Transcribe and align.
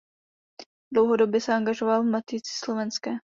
Dlouhodobě 0.93 1.41
se 1.41 1.53
angažoval 1.53 2.03
v 2.03 2.05
Matici 2.05 2.51
slovenské. 2.57 3.15